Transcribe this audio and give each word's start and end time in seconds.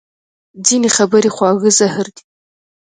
ځینې 0.65 0.89
خبرې 0.97 1.29
خواږه 1.35 1.71
زهر 1.79 2.07
دي 2.15 2.21